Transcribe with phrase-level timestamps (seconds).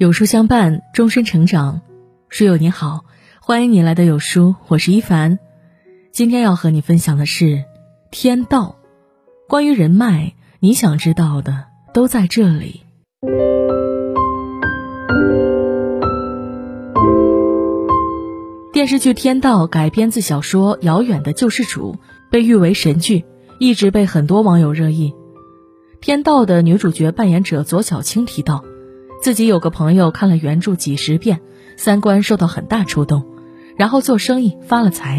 [0.00, 1.82] 有书相伴，终身成长。
[2.30, 3.04] 书友你好，
[3.38, 5.38] 欢迎你来到有书，我是一凡。
[6.10, 7.64] 今天要和你分享的是
[8.10, 8.76] 天道，
[9.46, 12.80] 关于人脉，你想知道的都在这里。
[18.72, 21.92] 电视剧《天道》改编自小说《遥远的救世主》，
[22.30, 23.26] 被誉为神剧，
[23.58, 25.12] 一直被很多网友热议。
[26.00, 28.64] 天道的女主角扮演者左小青提到。
[29.20, 31.40] 自己有个朋友看了原著几十遍，
[31.76, 33.24] 三观受到很大触动，
[33.76, 35.18] 然后做生意发了财。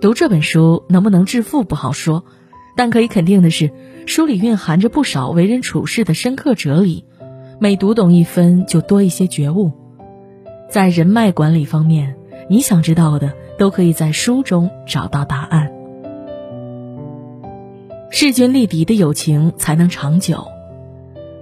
[0.00, 2.24] 读这本书能不能致富不好说，
[2.76, 3.70] 但可以肯定的是，
[4.06, 7.04] 书里蕴含着不少为人处事的深刻哲理，
[7.60, 9.72] 每读懂一分就多一些觉悟。
[10.70, 12.16] 在人脉管理方面，
[12.48, 15.70] 你想知道的都可以在书中找到答案。
[18.10, 20.46] 势均力敌的友情才能长久。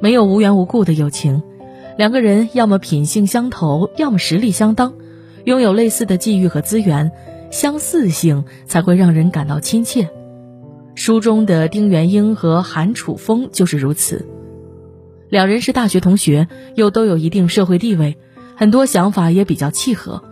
[0.00, 1.42] 没有无缘无故的友情，
[1.96, 4.94] 两个人要么品性相投，要么实力相当，
[5.44, 7.10] 拥有类似的际遇和资源，
[7.50, 10.08] 相似性才会让人感到亲切。
[10.94, 14.24] 书中的丁元英和韩楚风就是如此，
[15.28, 16.46] 两人是大学同学，
[16.76, 18.16] 又都有一定社会地位，
[18.54, 20.22] 很多想法也比较契合，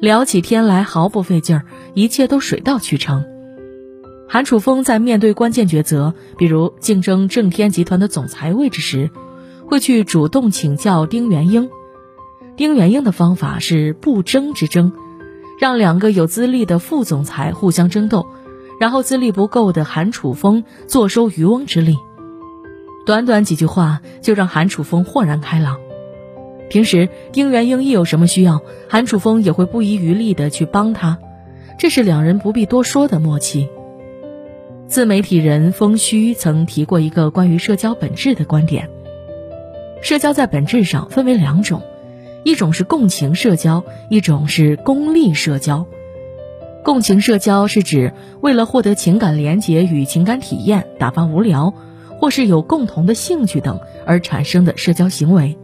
[0.00, 3.24] 聊起天来毫不费劲儿，一切都水到渠成。
[4.28, 9.10] 韩楚风在面对关键抉择，比如竞争正天集团的总裁位置时，
[9.66, 11.70] 会去主动请教丁元英。
[12.56, 14.92] 丁元英的方法是不争之争，
[15.60, 18.26] 让两个有资历的副总裁互相争斗，
[18.80, 21.96] 然后资历不够的韩楚风坐收渔翁之利。
[23.06, 25.78] 短短几句话就让韩楚风豁然开朗。
[26.70, 31.18] 平时丁元英一有什么需要，韩楚风也会不遗余力地去帮他，
[31.78, 33.68] 这是两人不必多说的默契。
[34.86, 38.88] 自媒体人风虚曾提过一个关于社交本质的观点：
[40.02, 41.80] 社交在本质上分为两种，
[42.44, 45.86] 一种是共情社交，一种是功利社交。
[46.84, 48.12] 共情社交是指
[48.42, 51.72] 为了获得情感连结与情感体验，打发无聊，
[52.20, 55.56] 或是有共同的兴趣等而产生的社交行为；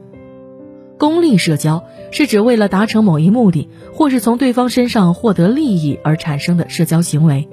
[0.99, 7.47] 功利社交是指为了达成某一目的，或是从对方身上获得利益而产生的社交行为。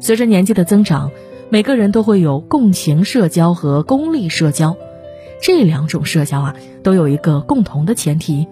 [0.00, 1.10] 随着年纪的增长，
[1.50, 4.76] 每个人都会有共情社交和功利社交，
[5.42, 8.46] 这两种社交啊，都有一个共同的前提：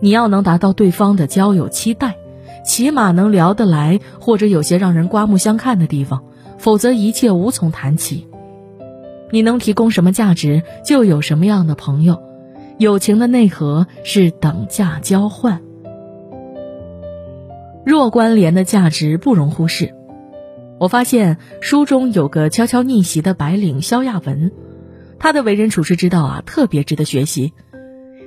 [0.00, 2.16] 你要能达到对方的交友期待，
[2.64, 6.24] 起码能聊得来，或者有些让人刮目相看的地方，
[6.58, 8.26] 否则一切无从谈起。
[9.30, 12.22] 你能提供什么价值，就有什么样的朋友。
[12.78, 15.62] 友情的内核是等价交换，
[17.84, 19.94] 弱关联的价值不容忽视。
[20.78, 24.52] 我发现书中有个悄悄逆袭的白领肖亚文，
[25.18, 27.54] 他的为人处事之道啊，特别值得学习。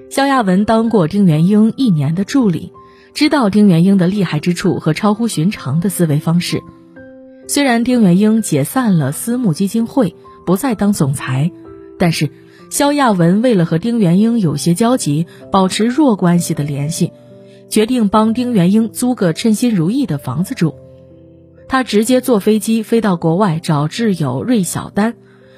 [0.09, 2.73] 肖亚文当过丁元英一年的助理，
[3.13, 6.59] 知道丁元英的厉害之处和超乎寻常的思维方式。
[7.47, 11.51] 虽然丁元英解散了私募基金会，不再当总裁，
[11.99, 12.31] 但是
[12.71, 17.11] 肖亚文为了和丁元英有些交集，保持弱关系的联系，
[17.69, 20.73] 决定帮丁元英租个称心如意的房子住。
[21.69, 25.13] 他直接坐飞机飞到国外找挚友芮小丹，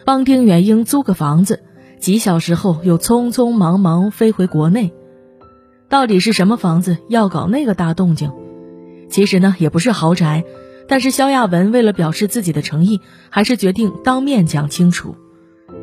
[0.05, 1.63] 帮丁元英租个房子。
[1.99, 4.91] 几小时后又匆匆忙忙飞回国内。
[5.87, 8.31] 到底是什么房子要搞那个大动静？
[9.09, 10.43] 其实呢也不是豪宅，
[10.87, 12.99] 但是肖亚文为了表示自己的诚意，
[13.29, 15.15] 还是决定当面讲清楚。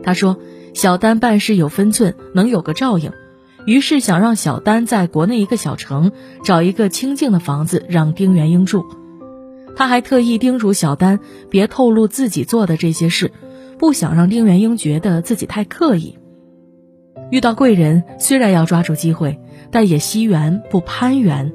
[0.03, 0.37] 他说
[0.75, 3.13] ：“小丹办事有分寸，能有个照应。”
[3.65, 6.13] 于是想让小丹在国内一个小城
[6.43, 8.85] 找一个清静的房子让丁元英住。
[9.79, 13.31] 他还特意叮嘱小丹别透露自己做的这些事，
[13.79, 16.19] 不想让丁元英觉得自己太刻意。
[17.31, 19.39] 遇到贵人，虽然要抓住机会，
[19.71, 21.53] 但也惜缘不攀缘。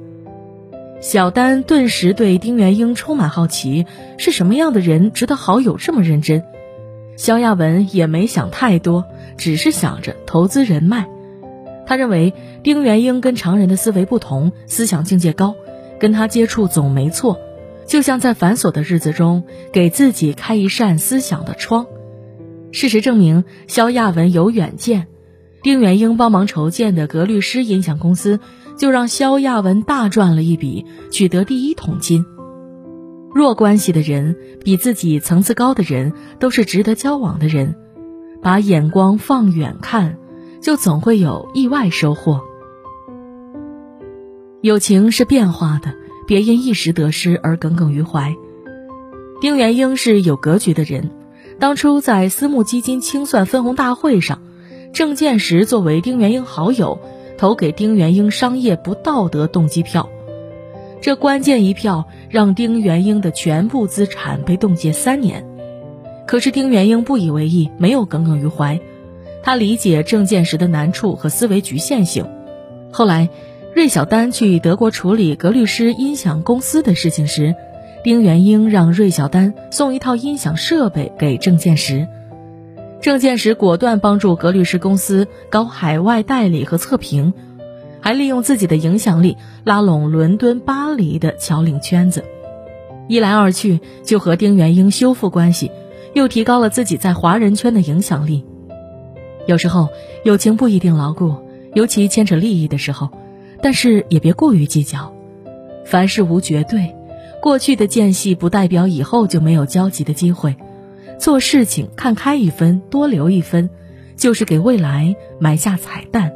[1.01, 3.85] 小丹顿时对丁元英充满好奇，
[4.17, 6.45] 是什么样的人值得好友这么认真？
[7.17, 9.03] 肖亚文也没想太多，
[9.35, 11.09] 只是想着投资人脉。
[11.85, 12.33] 他认为
[12.63, 15.55] 丁元英跟常人的思维不同，思想境界高，
[15.99, 17.37] 跟他接触总没错。
[17.87, 21.85] 就像在繁琐的日子中给自己开一扇思想的窗。
[22.71, 25.07] 事实证明，肖亚文有远见。
[25.61, 28.39] 丁元英帮忙筹建的格律诗音响公司，
[28.77, 32.25] 就让肖亚文大赚了一笔，取得第一桶金。
[33.33, 37.75] 弱关系的人，比自己层次高的人，都是值得交往的人。
[38.41, 40.17] 把眼光放远看，
[40.59, 42.41] 就总会有意外收获。
[44.61, 46.02] 友情是变化的。
[46.27, 48.35] 别因一时得失而耿耿于怀。
[49.41, 51.11] 丁元英是有格局的人，
[51.59, 54.41] 当初在私募基金清算分红大会上，
[54.93, 56.99] 郑建石作为丁元英好友，
[57.37, 60.09] 投给丁元英商业不道德动机票。
[61.01, 65.45] 这关键一票让丁元英的全部资产被冻结三年。
[66.25, 68.79] 可是丁元英不以为意，没有耿耿于怀。
[69.43, 72.25] 他理解郑建石的难处和思维局限性。
[72.93, 73.27] 后来，
[73.75, 77.55] 芮小丹去德国处理格律诗音响公司的事情时，
[78.03, 82.07] 丁元英让芮小丹送一套音响设备给郑建石。
[83.01, 87.33] 郑建石果断帮助格律诗公司搞海外代理和测评，
[87.99, 92.23] 还利用自己的影响力拉拢伦敦、巴黎的侨领圈子。
[93.07, 95.71] 一来二去，就和丁元英修复关系，
[96.13, 98.45] 又提高了自己在华人圈的影响力。
[99.47, 99.89] 有时候，
[100.23, 101.37] 友情不一定牢固，
[101.73, 103.09] 尤其牵扯利益的时候，
[103.63, 105.15] 但是也别过于计较。
[105.85, 106.95] 凡事无绝对，
[107.41, 110.55] 过去的间隙不代表以后就没有交集的机会。
[111.17, 113.69] 做事情看开一分，多留一分，
[114.17, 116.33] 就是给未来埋下彩蛋。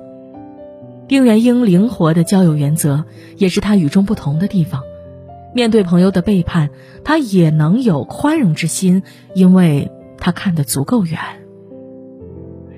[1.10, 3.04] 丁元英灵活的交友原则，
[3.36, 4.84] 也是他与众不同的地方。
[5.54, 6.70] 面对朋友的背叛，
[7.04, 9.04] 他也能有宽容之心，
[9.34, 11.20] 因为他看得足够远。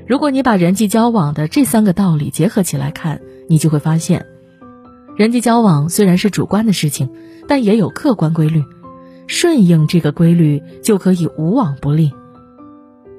[0.08, 4.26] 如果你把人际交往的这三个道理结合起来看，你就会发现，
[5.20, 7.10] 人际交往虽然是主观的事情，
[7.46, 8.64] 但也有客观规律。
[9.28, 12.14] 顺应这个规律，就可以无往不利。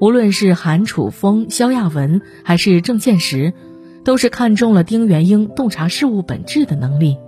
[0.01, 3.53] 无论是韩楚风、萧亚文，还是郑建石，
[4.03, 7.19] 都是看中了丁元英洞察事物本质的能力。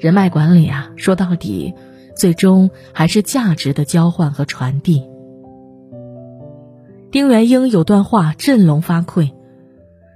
[0.00, 1.72] 人脉管理啊，说到底，
[2.16, 5.04] 最终还是价值的交换和传递。
[7.12, 9.30] 丁元英有段话振聋发聩：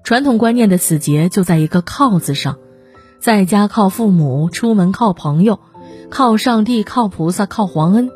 [0.03, 2.59] 传统观念的死结就在一个“靠”字上，
[3.21, 5.61] 在家靠父母，出门靠朋友。
[6.09, 8.11] 靠上帝，靠菩萨，靠皇恩，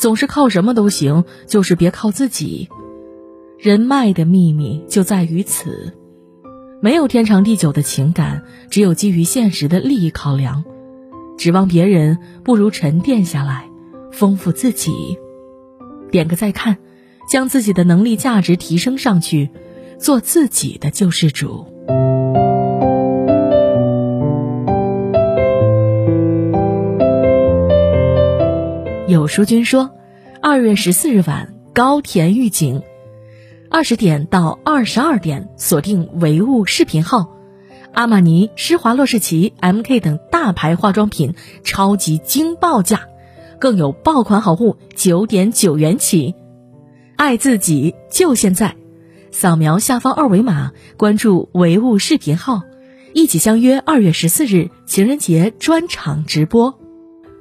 [0.00, 2.68] 总是靠什么都行，就是别靠自己。
[3.58, 5.92] 人脉的秘密就在于此，
[6.80, 10.64] 没有天长地久的情感，只有基于现实的利益考量。
[11.36, 13.68] 指望别人，不如沉淀下来，
[14.10, 15.18] 丰富自己。
[16.10, 16.78] 点个再看，
[17.28, 19.50] 将自己的能力价值提升上去，
[19.98, 21.75] 做自己的救世主。
[29.16, 29.92] 有书君说，
[30.42, 32.82] 二月十四日晚，高田预警，
[33.70, 37.34] 二十点到二十二点锁定唯物视频号，
[37.94, 41.34] 阿玛尼、施华洛世奇、MK 等大牌化妆品
[41.64, 43.08] 超级惊爆价，
[43.58, 46.34] 更有爆款好物九点九元起，
[47.16, 48.76] 爱自己就现在，
[49.30, 52.60] 扫描下方二维码关注唯物视频号，
[53.14, 56.78] 一起相约二月十四日情人节专场直播。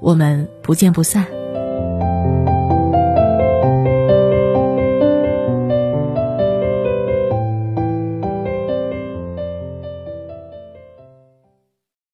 [0.00, 1.39] 我们不见不散。